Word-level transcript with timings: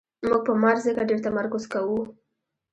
موږ 0.27 0.41
په 0.45 0.53
مار 0.61 0.77
ځکه 0.85 1.01
ډېر 1.09 1.19
تمرکز 1.27 1.63
کوو. 1.73 1.99